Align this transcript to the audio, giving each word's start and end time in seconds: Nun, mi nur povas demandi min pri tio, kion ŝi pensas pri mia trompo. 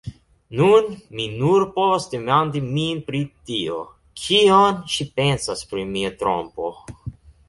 Nun, 0.59 0.85
mi 1.17 1.25
nur 1.41 1.65
povas 1.75 2.07
demandi 2.13 2.61
min 2.77 3.01
pri 3.09 3.21
tio, 3.49 3.77
kion 4.21 4.79
ŝi 4.95 5.07
pensas 5.21 5.63
pri 5.73 5.85
mia 5.91 6.11
trompo. 6.23 6.71